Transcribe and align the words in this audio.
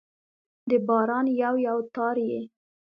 د 0.69 0.71
باران 0.87 1.25
یو، 1.41 1.55
یو 1.67 1.77
تار 1.95 2.17
يې 2.29 2.41